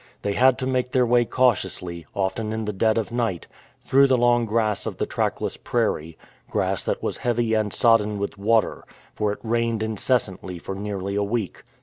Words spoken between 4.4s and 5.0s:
grass of